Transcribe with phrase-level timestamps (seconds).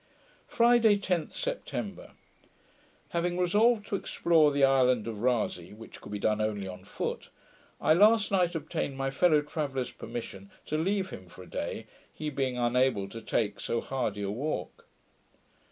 [0.47, 2.13] Friday, 10th September
[3.09, 7.29] Having resolved to explore the island of Rasay, which could be done only on foot,
[7.79, 12.31] I last night obtained my fellow traveller's permission to leave him for a day, he
[12.31, 14.87] being unable to take so hardy a walk.